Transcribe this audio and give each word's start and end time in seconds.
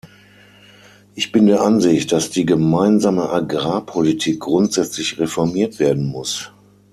Ich 1.13 1.31
bin 1.31 1.45
der 1.45 1.61
Ansicht, 1.61 2.11
dass 2.11 2.31
die 2.31 2.47
Gemeinsame 2.47 3.29
Agrarpolitik 3.29 4.39
grundsätzlich 4.39 5.19
reformiert 5.19 5.77
werden 5.77 6.07
muss. 6.07 6.51